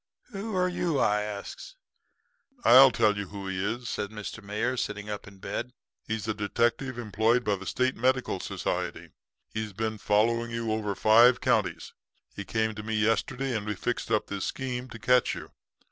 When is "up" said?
5.11-5.27, 14.09-14.25